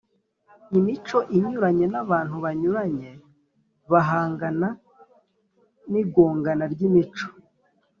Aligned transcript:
Imico 0.77 1.17
inyuranye 1.37 1.85
n 1.93 1.95
abantu 2.03 2.35
banyuranye 2.45 3.09
bahangana 3.91 4.69
n 5.91 5.93
igongana 6.01 6.65
ry 6.73 6.81
imico 6.87 7.27